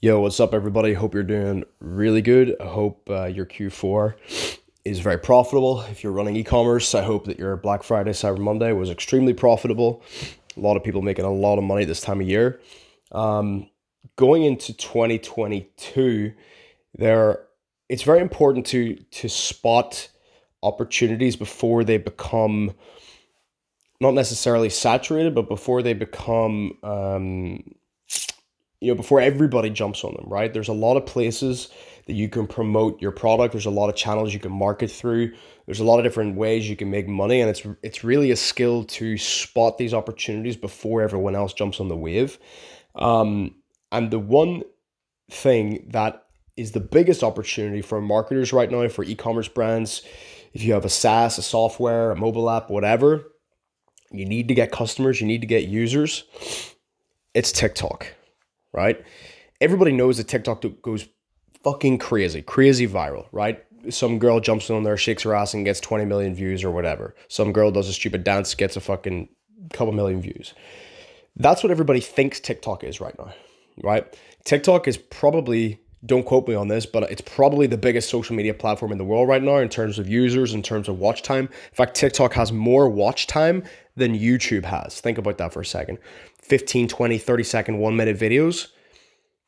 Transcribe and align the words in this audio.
Yo, 0.00 0.20
what's 0.20 0.38
up, 0.38 0.54
everybody? 0.54 0.94
Hope 0.94 1.12
you're 1.12 1.24
doing 1.24 1.64
really 1.80 2.22
good. 2.22 2.54
I 2.60 2.66
hope 2.66 3.10
uh, 3.10 3.24
your 3.24 3.46
Q4 3.46 4.14
is 4.84 5.00
very 5.00 5.18
profitable. 5.18 5.80
If 5.90 6.04
you're 6.04 6.12
running 6.12 6.36
e 6.36 6.44
commerce, 6.44 6.94
I 6.94 7.02
hope 7.02 7.24
that 7.24 7.40
your 7.40 7.56
Black 7.56 7.82
Friday, 7.82 8.12
Cyber 8.12 8.38
Monday 8.38 8.70
was 8.70 8.90
extremely 8.90 9.34
profitable. 9.34 10.04
A 10.56 10.60
lot 10.60 10.76
of 10.76 10.84
people 10.84 11.02
making 11.02 11.24
a 11.24 11.32
lot 11.32 11.58
of 11.58 11.64
money 11.64 11.84
this 11.84 12.00
time 12.00 12.20
of 12.20 12.28
year. 12.28 12.60
Um, 13.10 13.70
going 14.14 14.44
into 14.44 14.72
2022, 14.72 16.32
there 16.94 17.46
it's 17.88 18.02
very 18.02 18.20
important 18.20 18.66
to 18.66 18.96
to 18.96 19.28
spot 19.28 20.08
opportunities 20.62 21.36
before 21.36 21.84
they 21.84 21.98
become 21.98 22.74
not 24.00 24.12
necessarily 24.14 24.68
saturated, 24.68 25.34
but 25.34 25.48
before 25.48 25.82
they 25.82 25.94
become 25.94 26.72
um, 26.82 27.62
you 28.80 28.88
know 28.88 28.94
before 28.94 29.20
everybody 29.20 29.70
jumps 29.70 30.04
on 30.04 30.14
them 30.14 30.26
right? 30.26 30.52
There's 30.52 30.68
a 30.68 30.72
lot 30.74 30.96
of 30.96 31.06
places 31.06 31.70
that 32.06 32.14
you 32.14 32.28
can 32.28 32.46
promote 32.46 33.00
your 33.02 33.10
product. 33.10 33.52
There's 33.52 33.66
a 33.66 33.70
lot 33.70 33.88
of 33.88 33.96
channels 33.96 34.32
you 34.32 34.40
can 34.40 34.52
market 34.52 34.90
through. 34.90 35.32
There's 35.66 35.80
a 35.80 35.84
lot 35.84 35.98
of 35.98 36.04
different 36.04 36.36
ways 36.36 36.68
you 36.68 36.76
can 36.76 36.90
make 36.90 37.08
money 37.08 37.40
and 37.40 37.50
it's 37.50 37.62
it's 37.82 38.04
really 38.04 38.30
a 38.30 38.36
skill 38.36 38.84
to 38.84 39.16
spot 39.16 39.78
these 39.78 39.94
opportunities 39.94 40.56
before 40.56 41.02
everyone 41.02 41.34
else 41.34 41.52
jumps 41.52 41.80
on 41.80 41.88
the 41.88 41.96
wave. 41.96 42.38
Um, 42.94 43.56
and 43.92 44.10
the 44.10 44.18
one 44.18 44.62
thing 45.30 45.86
that 45.90 46.25
is 46.56 46.72
the 46.72 46.80
biggest 46.80 47.22
opportunity 47.22 47.82
for 47.82 48.00
marketers 48.00 48.52
right 48.52 48.70
now 48.70 48.88
for 48.88 49.04
e-commerce 49.04 49.48
brands 49.48 50.02
if 50.52 50.62
you 50.62 50.72
have 50.72 50.84
a 50.84 50.90
SaaS 50.90 51.38
a 51.38 51.42
software 51.42 52.10
a 52.10 52.16
mobile 52.16 52.48
app 52.50 52.70
whatever 52.70 53.24
you 54.10 54.24
need 54.24 54.48
to 54.48 54.54
get 54.54 54.72
customers 54.72 55.20
you 55.20 55.26
need 55.26 55.40
to 55.40 55.46
get 55.46 55.64
users 55.64 56.24
it's 57.34 57.52
TikTok 57.52 58.14
right? 58.76 59.02
Everybody 59.60 59.90
knows 59.90 60.18
that 60.18 60.28
TikTok 60.28 60.64
goes 60.82 61.08
fucking 61.64 61.98
crazy, 61.98 62.42
crazy 62.42 62.86
viral, 62.86 63.26
right? 63.32 63.64
Some 63.88 64.18
girl 64.18 64.38
jumps 64.38 64.70
on 64.70 64.84
there, 64.84 64.96
shakes 64.96 65.22
her 65.22 65.34
ass, 65.34 65.54
and 65.54 65.64
gets 65.64 65.80
20 65.80 66.04
million 66.04 66.34
views 66.34 66.62
or 66.62 66.70
whatever. 66.70 67.14
Some 67.28 67.52
girl 67.52 67.70
does 67.70 67.88
a 67.88 67.92
stupid 67.92 68.22
dance, 68.22 68.54
gets 68.54 68.76
a 68.76 68.80
fucking 68.80 69.28
couple 69.72 69.92
million 69.92 70.20
views. 70.20 70.54
That's 71.36 71.62
what 71.62 71.70
everybody 71.70 72.00
thinks 72.00 72.38
TikTok 72.38 72.84
is 72.84 73.00
right 73.00 73.18
now, 73.18 73.34
right? 73.82 74.06
TikTok 74.44 74.86
is 74.86 74.96
probably, 74.96 75.80
don't 76.04 76.24
quote 76.24 76.46
me 76.46 76.54
on 76.54 76.68
this, 76.68 76.86
but 76.86 77.04
it's 77.10 77.22
probably 77.22 77.66
the 77.66 77.78
biggest 77.78 78.10
social 78.10 78.36
media 78.36 78.54
platform 78.54 78.92
in 78.92 78.98
the 78.98 79.04
world 79.04 79.28
right 79.28 79.42
now 79.42 79.56
in 79.56 79.68
terms 79.68 79.98
of 79.98 80.08
users, 80.08 80.52
in 80.52 80.62
terms 80.62 80.88
of 80.88 80.98
watch 80.98 81.22
time. 81.22 81.46
In 81.46 81.74
fact, 81.74 81.94
TikTok 81.94 82.34
has 82.34 82.52
more 82.52 82.88
watch 82.88 83.26
time 83.26 83.64
than 83.96 84.18
YouTube 84.18 84.64
has. 84.64 85.00
Think 85.00 85.18
about 85.18 85.38
that 85.38 85.52
for 85.52 85.60
a 85.60 85.66
second. 85.66 85.98
15, 86.42 86.88
20, 86.88 87.18
30 87.18 87.42
second, 87.42 87.78
one 87.78 87.96
minute 87.96 88.18
videos. 88.18 88.68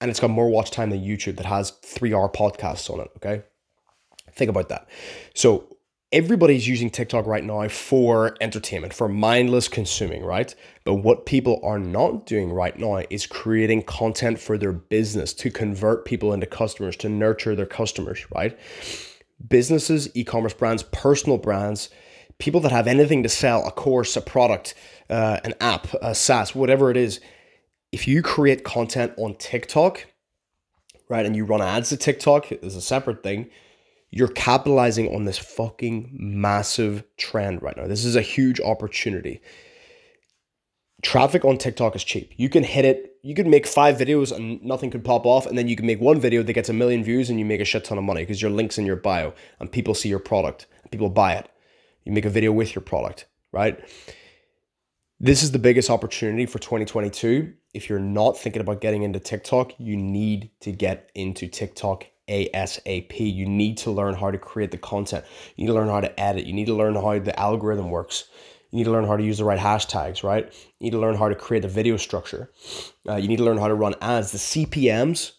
And 0.00 0.10
it's 0.10 0.18
got 0.18 0.30
more 0.30 0.48
watch 0.48 0.70
time 0.70 0.90
than 0.90 1.00
YouTube 1.00 1.36
that 1.36 1.46
has 1.46 1.70
three 1.82 2.14
hour 2.14 2.30
podcasts 2.30 2.88
on 2.90 3.00
it. 3.00 3.10
Okay. 3.16 3.42
Think 4.32 4.48
about 4.48 4.70
that. 4.70 4.88
So 5.34 5.76
everybody's 6.12 6.66
using 6.66 6.90
TikTok 6.90 7.26
right 7.26 7.44
now 7.44 7.68
for 7.68 8.36
entertainment, 8.40 8.92
for 8.92 9.08
mindless 9.08 9.68
consuming, 9.68 10.24
right? 10.24 10.54
But 10.84 10.94
what 10.94 11.26
people 11.26 11.60
are 11.62 11.78
not 11.78 12.26
doing 12.26 12.52
right 12.52 12.76
now 12.76 13.02
is 13.10 13.26
creating 13.26 13.82
content 13.82 14.40
for 14.40 14.58
their 14.58 14.72
business 14.72 15.32
to 15.34 15.50
convert 15.50 16.04
people 16.04 16.32
into 16.32 16.46
customers, 16.46 16.96
to 16.96 17.08
nurture 17.08 17.54
their 17.54 17.66
customers, 17.66 18.26
right? 18.34 18.58
Businesses, 19.48 20.08
e 20.14 20.24
commerce 20.24 20.54
brands, 20.54 20.82
personal 20.82 21.38
brands, 21.38 21.90
people 22.38 22.60
that 22.60 22.72
have 22.72 22.88
anything 22.88 23.22
to 23.22 23.28
sell 23.28 23.66
a 23.66 23.70
course, 23.70 24.16
a 24.16 24.20
product, 24.20 24.74
uh, 25.08 25.38
an 25.44 25.54
app, 25.60 25.86
a 26.02 26.14
SaaS, 26.14 26.54
whatever 26.54 26.90
it 26.90 26.96
is, 26.96 27.20
if 27.92 28.08
you 28.08 28.22
create 28.22 28.64
content 28.64 29.12
on 29.16 29.34
TikTok, 29.36 30.06
right, 31.08 31.26
and 31.26 31.36
you 31.36 31.44
run 31.44 31.62
ads 31.62 31.90
to 31.90 31.96
TikTok, 31.96 32.50
is 32.50 32.76
a 32.76 32.80
separate 32.80 33.22
thing. 33.22 33.50
You're 34.10 34.28
capitalizing 34.28 35.14
on 35.14 35.24
this 35.24 35.38
fucking 35.38 36.10
massive 36.12 37.04
trend 37.16 37.62
right 37.62 37.76
now. 37.76 37.86
This 37.86 38.04
is 38.04 38.16
a 38.16 38.22
huge 38.22 38.60
opportunity. 38.60 39.40
Traffic 41.02 41.44
on 41.44 41.58
TikTok 41.58 41.94
is 41.94 42.04
cheap. 42.04 42.32
You 42.36 42.48
can 42.48 42.64
hit 42.64 42.84
it. 42.84 43.16
You 43.22 43.34
can 43.34 43.50
make 43.50 43.66
five 43.66 43.96
videos 43.96 44.34
and 44.34 44.62
nothing 44.62 44.90
could 44.90 45.04
pop 45.04 45.26
off, 45.26 45.46
and 45.46 45.56
then 45.56 45.68
you 45.68 45.76
can 45.76 45.86
make 45.86 46.00
one 46.00 46.18
video 46.18 46.42
that 46.42 46.52
gets 46.52 46.68
a 46.68 46.72
million 46.72 47.04
views 47.04 47.30
and 47.30 47.38
you 47.38 47.44
make 47.44 47.60
a 47.60 47.64
shit 47.64 47.84
ton 47.84 47.98
of 47.98 48.04
money 48.04 48.22
because 48.22 48.42
your 48.42 48.50
links 48.50 48.78
in 48.78 48.86
your 48.86 48.96
bio 48.96 49.32
and 49.60 49.70
people 49.70 49.94
see 49.94 50.08
your 50.08 50.18
product 50.18 50.66
and 50.82 50.90
people 50.90 51.08
buy 51.08 51.34
it. 51.34 51.48
You 52.04 52.12
make 52.12 52.24
a 52.24 52.30
video 52.30 52.50
with 52.50 52.74
your 52.74 52.82
product, 52.82 53.26
right? 53.52 53.78
This 55.20 55.42
is 55.42 55.52
the 55.52 55.58
biggest 55.58 55.90
opportunity 55.90 56.46
for 56.46 56.58
2022. 56.58 57.52
If 57.74 57.88
you're 57.88 57.98
not 58.00 58.38
thinking 58.38 58.62
about 58.62 58.80
getting 58.80 59.02
into 59.02 59.20
TikTok, 59.20 59.78
you 59.78 59.96
need 59.96 60.50
to 60.60 60.72
get 60.72 61.10
into 61.14 61.46
TikTok 61.46 62.06
ASAP. 62.30 63.18
You 63.18 63.46
need 63.46 63.76
to 63.78 63.90
learn 63.90 64.14
how 64.14 64.30
to 64.30 64.38
create 64.38 64.70
the 64.70 64.78
content. 64.78 65.24
You 65.56 65.64
need 65.64 65.72
to 65.72 65.74
learn 65.74 65.88
how 65.88 66.00
to 66.00 66.20
edit. 66.20 66.46
You 66.46 66.52
need 66.52 66.66
to 66.66 66.74
learn 66.74 66.94
how 66.94 67.18
the 67.18 67.38
algorithm 67.38 67.90
works. 67.90 68.28
You 68.70 68.78
need 68.78 68.84
to 68.84 68.92
learn 68.92 69.06
how 69.06 69.16
to 69.16 69.22
use 69.22 69.38
the 69.38 69.44
right 69.44 69.58
hashtags, 69.58 70.22
right? 70.22 70.46
You 70.78 70.84
need 70.84 70.92
to 70.92 70.98
learn 70.98 71.16
how 71.16 71.28
to 71.28 71.34
create 71.34 71.62
the 71.62 71.68
video 71.68 71.96
structure. 71.96 72.50
Uh, 73.08 73.16
you 73.16 73.26
need 73.26 73.38
to 73.38 73.44
learn 73.44 73.58
how 73.58 73.68
to 73.68 73.74
run 73.74 73.94
ads. 74.00 74.30
The 74.30 74.38
CPMs, 74.38 75.32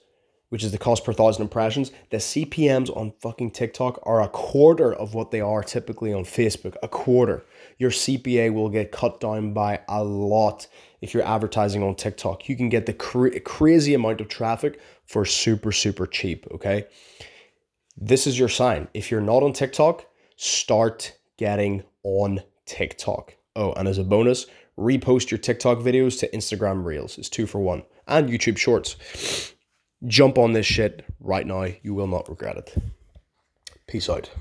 which 0.52 0.66
is 0.66 0.74
the 0.74 0.78
cost 0.78 1.06
per 1.06 1.14
thousand 1.14 1.44
impressions, 1.44 1.92
the 2.10 2.18
CPMs 2.18 2.96
on 2.96 3.14
fucking 3.22 3.52
TikTok 3.52 4.00
are 4.04 4.22
a 4.22 4.28
quarter 4.28 4.94
of 4.94 5.14
what 5.14 5.32
they 5.32 5.40
are 5.40 5.64
typically 5.64 6.12
on 6.12 6.26
Facebook. 6.26 6.76
A 6.84 6.90
quarter 6.90 7.46
your 7.78 7.90
CPA 7.90 8.54
will 8.54 8.70
get 8.70 8.92
cut 8.92 9.22
down 9.22 9.54
by 9.54 9.80
a 9.88 10.04
lot 10.04 10.68
if 11.02 11.14
you're 11.14 11.26
advertising 11.26 11.82
on 11.82 11.96
TikTok. 11.96 12.50
You 12.50 12.58
can 12.58 12.68
get 12.68 12.86
the 12.86 12.94
cra- 12.94 13.40
crazy 13.40 13.94
amount 13.94 14.20
of 14.20 14.28
traffic 14.28 14.80
for 15.06 15.24
super, 15.24 15.72
super 15.72 16.06
cheap. 16.06 16.46
Okay. 16.52 16.86
This 17.98 18.28
is 18.28 18.38
your 18.38 18.50
sign. 18.50 18.90
If 18.94 19.10
you're 19.10 19.22
not 19.22 19.42
on 19.42 19.54
TikTok, 19.54 20.06
start 20.36 21.18
getting 21.38 21.84
on 22.04 22.42
TikTok. 22.66 23.36
Oh, 23.56 23.72
and 23.74 23.88
as 23.88 23.98
a 23.98 24.04
bonus, 24.04 24.48
repost 24.78 25.32
your 25.32 25.38
TikTok 25.38 25.80
videos 25.80 26.20
to 26.20 26.30
Instagram 26.32 26.84
Reels. 26.84 27.18
It's 27.18 27.30
two 27.30 27.48
for 27.48 27.60
one. 27.60 27.84
And 28.06 28.30
YouTube 28.30 28.58
Shorts. 28.58 29.54
Jump 30.08 30.38
on 30.38 30.54
this 30.54 30.66
shit 30.66 31.06
right 31.20 31.46
now. 31.46 31.68
You 31.84 31.94
will 31.94 32.08
not 32.08 32.30
regret 32.30 32.58
it. 32.58 32.76
Peace 33.88 34.10
out. 34.10 34.32